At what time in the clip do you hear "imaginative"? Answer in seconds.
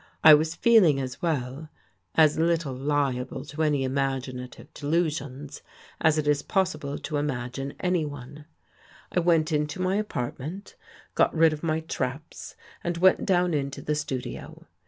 3.83-4.73